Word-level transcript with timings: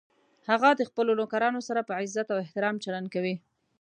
هغه 0.49 0.69
د 0.79 0.81
خپلو 0.89 1.11
نوکرانو 1.19 1.61
سره 1.67 1.81
په 1.87 1.93
عزت 1.99 2.27
او 2.33 2.37
احترام 2.43 2.75
چلند 2.83 3.07
کوي 3.13 3.35